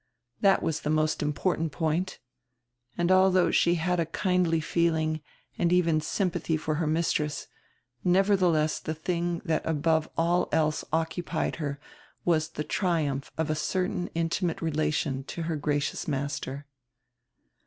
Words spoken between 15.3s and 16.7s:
her gracious master.